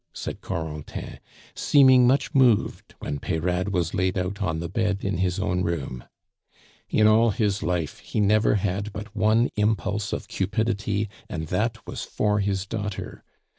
[0.13, 1.19] said Corentin,
[1.53, 6.05] seeming much moved when Peyrade was laid out on the bed in his own room.
[6.89, 12.03] "In all his life he never had but one impulse of cupidity, and that was
[12.03, 13.23] for his daughter!